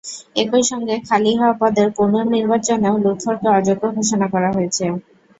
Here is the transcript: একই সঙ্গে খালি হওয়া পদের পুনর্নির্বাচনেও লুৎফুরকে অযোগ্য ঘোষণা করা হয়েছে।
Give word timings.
একই 0.35 0.63
সঙ্গে 0.63 0.95
খালি 1.07 1.31
হওয়া 1.35 1.55
পদের 1.61 1.87
পুনর্নির্বাচনেও 1.97 2.95
লুৎফুরকে 3.03 3.47
অযোগ্য 3.51 3.83
ঘোষণা 3.97 4.27
করা 4.33 4.49
হয়েছে। 4.51 4.85